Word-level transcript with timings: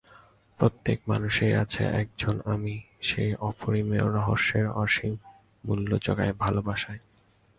প্রত্যেক 0.59 0.99
মানুষেই 1.07 1.53
আছে 1.53 1.83
একজন 2.01 2.35
আমি, 2.45 2.75
সেই 3.01 3.31
অপরিমেয় 3.41 4.07
রহস্যের 4.09 4.67
অসীম 4.75 5.13
মূল্য 5.63 5.89
জোগায় 6.01 6.33
ভালোবাসায়। 6.39 7.01